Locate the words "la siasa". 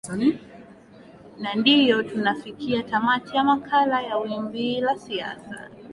4.81-5.69